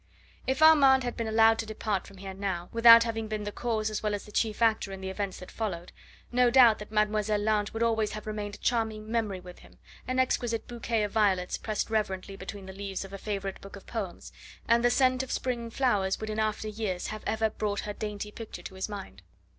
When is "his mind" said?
18.73-19.21